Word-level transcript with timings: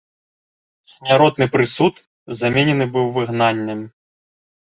Смяротны 0.93 1.47
прысуд 1.57 1.95
заменены 2.41 2.85
быў 2.97 3.05
выгнаннем. 3.17 3.87